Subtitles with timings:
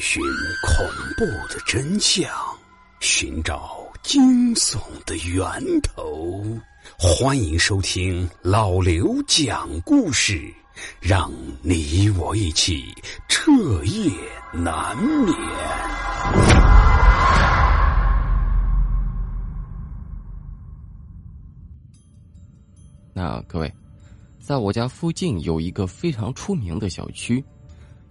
[0.00, 0.22] 寻
[0.62, 0.86] 恐
[1.16, 2.28] 怖的真相，
[3.00, 6.42] 寻找惊悚的源头。
[6.98, 10.52] 欢迎收听老刘讲故事，
[11.00, 11.30] 让
[11.62, 12.84] 你我一起
[13.28, 13.52] 彻
[13.84, 14.10] 夜
[14.52, 15.34] 难眠。
[23.14, 23.72] 那各位，
[24.40, 27.44] 在我家附近有一个非常出名的小区。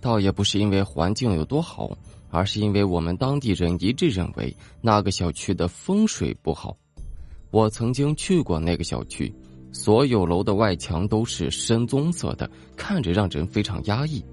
[0.00, 1.90] 倒也不是因为环境有多好，
[2.30, 6.76] 而是因为我们当地人一致认为那个小区的风水不好。
[7.50, 9.32] 我曾经去过那个小区，
[9.72, 14.24] 所有楼的外墙都是深棕色的，看着让人非常压抑。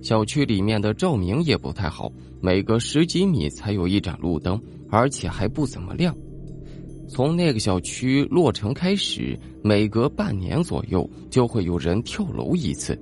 [0.00, 6.16] 小区里面的照明也不太好，每隔十几米才有一盏路灯，而且还不怎么亮。
[7.08, 12.98] 从那个小区落成开始，每隔半年左右就会有人跳楼一次。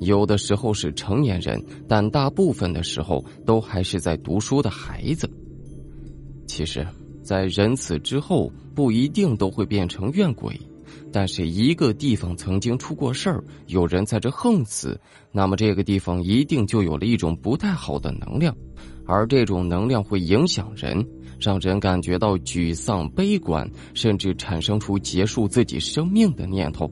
[0.00, 5.28] 有的时候是成年人，但大部分的时候都还是在读书的孩子。
[6.46, 6.86] 其实，
[7.22, 10.58] 在人死之后不一定都会变成怨鬼，
[11.12, 14.98] 但是一个地方曾经出过事儿，有人在这横死，
[15.32, 18.56] 那么这个地方一定就有了一种不太好的能量，
[19.06, 21.04] 而这种能量会影响人，
[21.40, 26.90] 让人感觉到沮丧、悲观，甚至产生出结束自己生命的念头。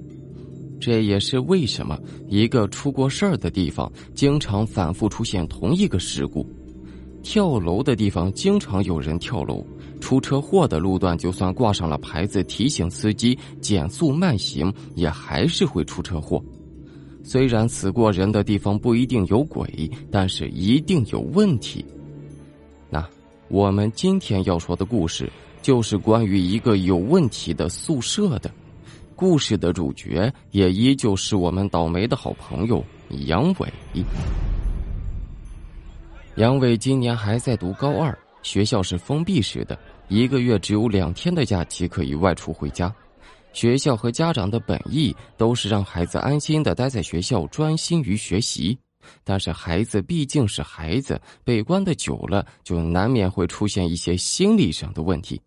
[0.85, 6.47] 这也是为什么一个出过事儿的地方，经常反复出现同一个事故。
[7.23, 9.67] 跳楼的地方经常有人跳楼，
[9.99, 16.39] 出车祸的路段就算挂上了牌子提醒司机减速慢行，也还是会出车祸。
[17.23, 21.83] 虽然死过人的地方不一定有鬼，但是一定有问题。
[22.91, 23.03] 那
[23.49, 25.33] 我们今天要说的故事，
[25.63, 28.51] 就是关于一个有问题的宿舍的。
[29.25, 32.85] 故事的主角也依旧是我们倒霉的好朋友
[33.27, 33.73] 杨伟。
[36.37, 42.95] 杨伟今年还在读高二，学校是封闭式的，一个月只有两天的假期可以外出回家。
[43.55, 48.79] 学校和家长的本意都是让孩子安心的待在学校，专心于学习。
[49.25, 55.41] 但是孩子毕竟是孩子，被关的久了，就难免会出现一些心理上的问题。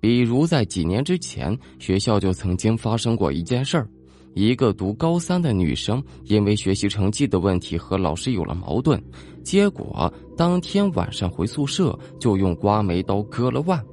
[0.00, 3.86] 比如在几年之前，学校就曾经发生过一件事儿：
[4.34, 9.00] 一个读高三的女生因为学习成绩的问题和老师有了矛盾，
[9.44, 13.84] 结果当天晚上回宿舍就用刮眉刀割了腕。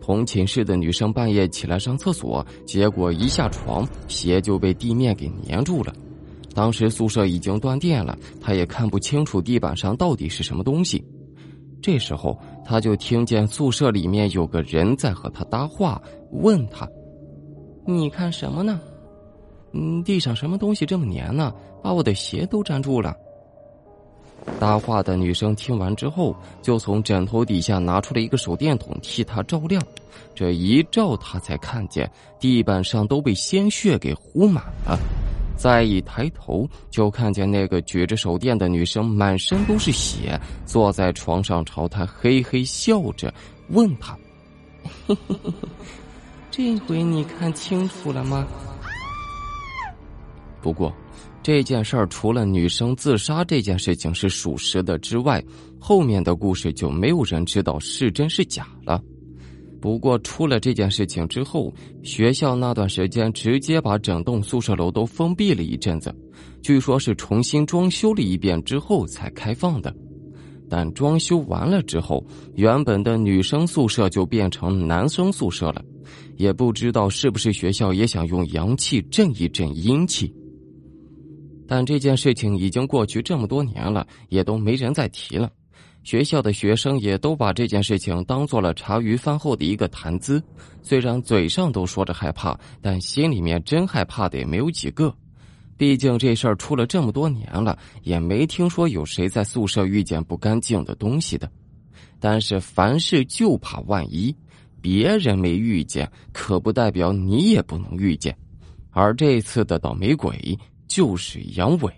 [0.00, 5.94] 同寝室的女生半夜起来上厕所，结果一下床鞋就被地面给粘住了。
[6.52, 11.02] 当时宿舍已经断电了，她也看不清楚地板上到底是什么东西。
[11.80, 16.88] 这时候，他就听见宿舍里面有个人在和他搭话，问他
[17.86, 18.80] ：“你看什么呢？
[19.72, 21.52] 嗯，地上什么东西这么粘呢？
[21.82, 23.14] 把我的鞋都粘住了。”
[24.60, 29.82] 搭话的女生听完之后，就从枕头底下拿出了一个手电筒替他照亮。
[30.34, 34.98] 这一照，他才看见地板上都被鲜血给糊满了。
[35.56, 43.32] 再一抬头，就看见那个举着手电的女生满身都是血，坐在床上朝他嘿嘿笑着，
[43.68, 44.18] 问他
[46.50, 48.46] ：“这回你看清楚了吗？”
[50.60, 50.92] 不过，
[51.42, 55.42] 这件事儿除了女生自杀这件事情是属实的之外，
[55.78, 59.02] 后面的故事就没有人知道是真是假了。
[59.84, 61.70] 不过，出了这件事情之后，
[62.02, 66.10] 学校那段时间直接把整栋宿舍楼都封闭了一阵子，
[66.62, 69.94] 据说是重新装修了一遍之后才开放的。
[70.70, 72.24] 但装修完了之后，
[72.54, 75.84] 原本的女生宿舍就变成男生宿舍了，
[76.38, 80.34] 也不知道是不是学校也想用阳气镇一镇阴气。
[81.68, 85.50] 但这件事情已经过去这么多年了，也都没人再提了。
[86.04, 90.40] 学校的学生也都把这件事情当做了茶余饭后的一个谈资，
[90.82, 95.12] 虽然嘴上都说着害怕，但心里面真害怕的也没有几个。
[95.76, 101.50] 毕竟这事儿出了这么多年了，也没听说有谁在宿舍遇见不干净的东西的。
[102.20, 104.34] 但是凡事就怕万一，
[104.80, 108.36] 别人没遇见，可不代表你也不能遇见。
[108.90, 110.56] 而这次的倒霉鬼
[110.86, 111.92] 就是杨伟。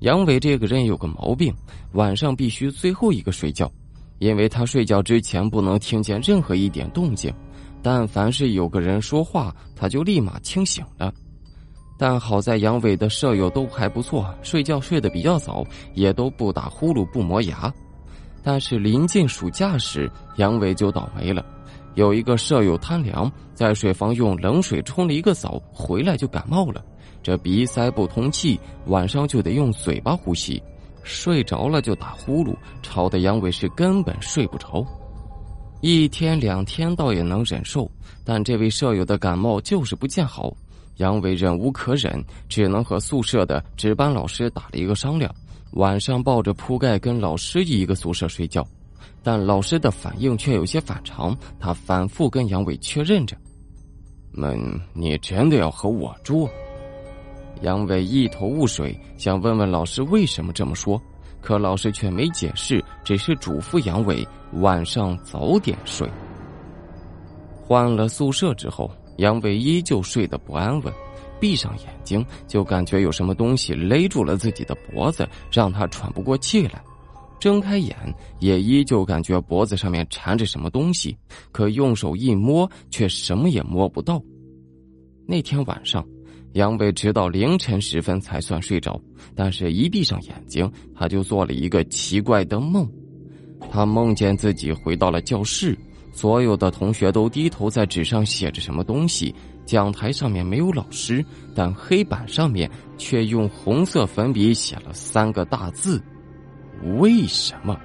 [0.00, 1.54] 杨伟这个人有个毛病，
[1.92, 3.70] 晚上必须最后一个睡觉，
[4.18, 7.32] 因为他睡觉之前不能听见任何一点动静，
[7.82, 11.12] 但凡是有个人说话，他就立马清醒了。
[11.98, 15.64] 但好在杨伟的舍友都还不错，睡觉睡得比较早，
[15.94, 17.72] 也都不打呼噜不磨牙。
[18.42, 21.42] 但是临近暑假时，杨伟就倒霉了，
[21.94, 26.84] 有一个舍友贪凉，在水房用冷水冲了一个澡，回来就感冒了。
[27.26, 28.56] 这鼻塞不通气，
[28.86, 30.62] 晚上就得用嘴巴呼吸，
[31.02, 34.86] 睡着了就打呼噜，吵得杨伟是根本睡不着。
[35.80, 37.90] 一天两天倒也能忍受，
[38.24, 40.56] 但这位舍友的感冒就是不见好。
[40.98, 45.28] 杨伟忍无可忍，只能和宿舍的值班老师打了一个商量，
[45.72, 48.64] 晚上抱着铺盖跟老师一个宿舍睡觉。
[49.24, 53.36] 但老师的反应却有些反常，他反复跟杨伟确认着
[54.40, 56.48] ：“嗯，你真的要和我住？”
[57.62, 61.00] 杨伟一头雾水，想问问老师为什么这么说，
[61.40, 66.08] 可老师却没解释，只是嘱咐杨伟晚上早点睡。
[67.62, 68.90] 换了宿舍之后。
[69.18, 70.92] 杨伟依旧睡得不安稳，
[71.40, 76.84] 闭上眼睛就感觉有什么东西勒住了自己的脖子，让他喘不过气来。
[77.40, 77.96] 睁开眼
[78.40, 81.16] 也依旧感觉脖子上面缠着什么东西，
[81.50, 84.22] 可用手一摸却什么也摸不到。
[85.26, 86.06] 那天晚上，
[86.56, 88.98] 杨伟直到凌晨时分才算睡着，
[89.34, 92.90] 但是一闭上眼睛，他就做了一个奇怪的梦。
[93.70, 95.76] 他梦见自己回到了教室。
[96.12, 99.34] 所有的同学都低头在纸上写着什么东西，
[99.66, 101.22] 讲台上面没有老师，
[101.54, 106.02] 但黑板上面却用红色粉笔写了三个大字
[106.98, 107.78] ：“为什么？”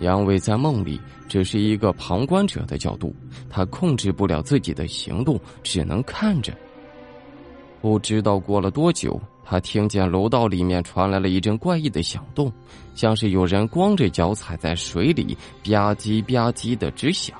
[0.00, 3.14] 杨伟在梦里只是一个旁观者的角度，
[3.48, 6.52] 他控制不了自己的行动，只能看着。
[7.82, 9.20] 不知道过了多久。
[9.44, 12.50] 他听见楼道里面传来了一阵怪异的响动，
[12.94, 17.36] 像是有人光着脚踩在水里，吧唧吧唧的直响。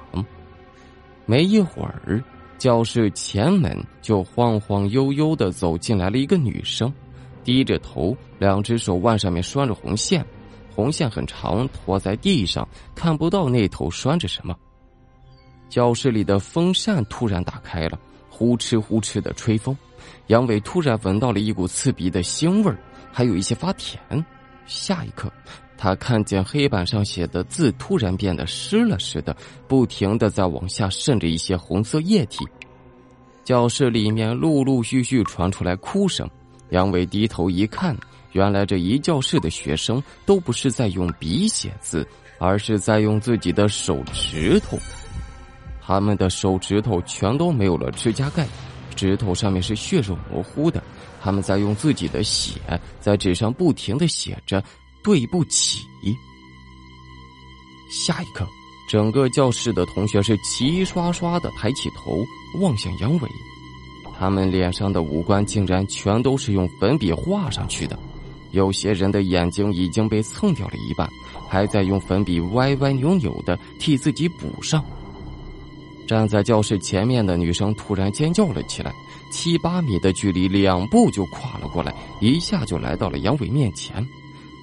[1.24, 2.22] 没一会儿，
[2.58, 6.92] 教室前门就晃晃悠悠的走进来了一个女生，
[7.44, 10.26] 低着头，两只手腕上面拴着红线，
[10.74, 14.54] 红线很长，拖在地上，看不到那头拴着什么。
[15.70, 17.98] 教室里的风扇突然打开了，
[18.28, 19.74] 呼哧呼哧的吹风。
[20.28, 22.74] 杨伟突然闻到了一股刺鼻的腥味，
[23.12, 24.00] 还有一些发甜。
[24.66, 25.30] 下一刻，
[25.76, 29.36] 他看见黑板上写的字突然变得湿了似的，
[29.66, 32.46] 不停的在往下渗着一些红色液体。
[33.44, 36.28] 教室里面陆陆续续传出来哭声。
[36.70, 37.94] 杨伟低头一看，
[38.30, 42.06] 原来这一教室的学生都不是在用笔写字，
[42.38, 44.78] 而是在用自己的手指头。
[45.84, 48.46] 他们的手指头全都没有了指甲盖。
[49.02, 50.80] 指头上面是血肉模糊的，
[51.20, 52.52] 他们在用自己的血
[53.00, 54.62] 在纸上不停的写着
[55.02, 55.80] “对不起”。
[57.90, 58.46] 下一刻，
[58.88, 62.24] 整个教室的同学是齐刷刷的抬起头
[62.60, 63.28] 望向杨伟，
[64.16, 67.98] 他们脸上的五官竟然全都是用粉笔画上去的，
[68.52, 71.10] 有些人的眼睛已经被蹭掉了一半，
[71.48, 74.84] 还在用粉笔歪歪扭扭的替自己补上。
[76.06, 78.92] 站在教室前面的女生突然尖叫了起来，
[79.30, 84.06] 七八米的距离，两步就跨了过来，一下就来到了杨伟面前。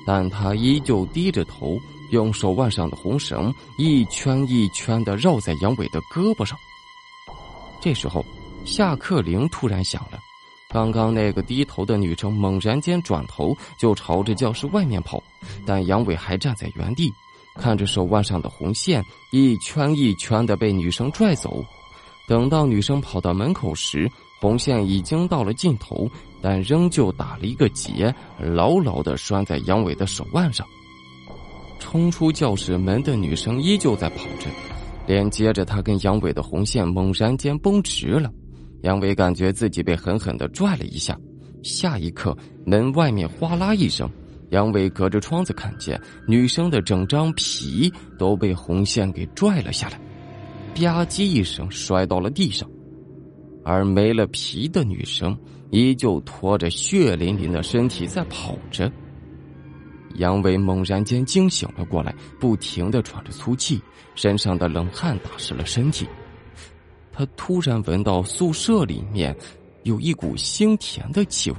[0.06, 1.80] 但她依旧低着头，
[2.12, 6.58] 用手腕上的红绳一圈一圈的绕在杨伟的胳膊上。
[7.82, 8.24] 这时候，
[8.66, 10.20] 下课铃突然响了，
[10.70, 15.24] 刚刚那个低头的女生猛然间转头就朝着教室外面跑，
[15.66, 17.12] 但杨伟还站在原地。
[17.60, 21.64] 看着手腕上的红线一圈一圈的被女生拽走，
[22.28, 24.10] 等到女生跑到门口时，
[24.40, 26.10] 红线已经到了尽头，
[26.42, 30.66] 但仍旧打了一个结，牢牢的拴在杨伟的手腕上。
[31.78, 34.50] 冲出教室门的女生依旧在跑着，
[35.06, 38.32] 连接着她跟杨伟的红线猛然间绷直了，
[38.84, 41.18] 杨伟感觉自己被狠狠的拽了一下，
[41.64, 44.10] 下一刻门外面哗啦一声。
[44.50, 49.98] 杨伟隔着窗子看见女生的整张皮都被红线给拽了下来，
[50.76, 52.70] 吧唧一声摔到了地上，
[53.64, 55.38] 而没了皮的女生
[55.70, 58.92] 依旧拖着血淋淋的身体在跑着。
[60.16, 63.80] 杨伟猛然间惊醒了过来，不停的喘着粗气，
[64.16, 66.08] 身上的冷汗打湿了身体。
[67.12, 69.36] 他突然闻到宿舍里面
[69.84, 71.58] 有一股腥甜的气味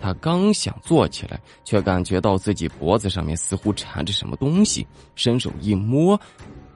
[0.00, 6.20] 他刚想坐起来，却感觉到自己脖子上面似乎缠着什么东西，伸手一摸，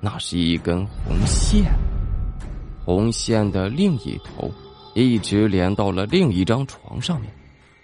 [0.00, 1.64] 那是一根红线。
[2.84, 4.50] 红线的另一头
[4.94, 7.30] 一直连到了另一张床上面，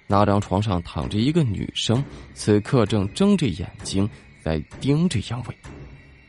[0.07, 2.03] 那张床上躺着一个女生，
[2.35, 4.09] 此刻正睁着眼睛
[4.43, 5.57] 在盯着杨伟，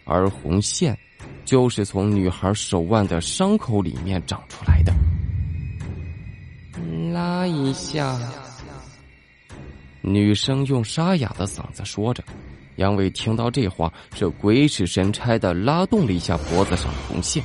[0.03, 0.97] 而红线
[1.45, 4.93] 就是从女孩手腕的伤口里面长出来的。
[7.11, 8.19] 拉一下。
[10.07, 12.23] 女生用沙哑的嗓子说着，
[12.77, 17.43] 杨伟听到这话，是鬼使神差的拉动了一下脖子上的红线。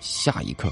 [0.00, 0.68] 下一刻，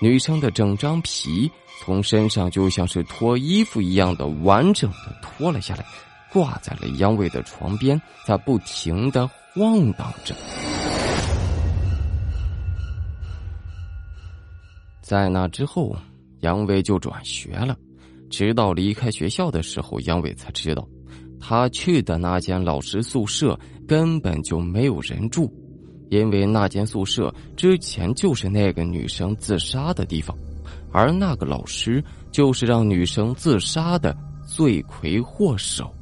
[0.00, 1.50] 女生的整张皮
[1.80, 5.84] 从身上就像是脱衣服一样的完整的脱了下来，
[6.32, 10.36] 挂在了杨伟的床边，在不停的晃荡着。
[15.02, 15.96] 在那之后，
[16.42, 17.76] 杨伟就转学了。
[18.30, 20.88] 直到离开学校的时候，杨伟才知道，
[21.38, 25.52] 他去的那间老师宿舍根本就没有人住，
[26.08, 30.34] 因为那间宿舍之前就是那个女生自杀的地方，
[30.92, 35.92] 而那个老师就是让女生自杀的罪魁祸首。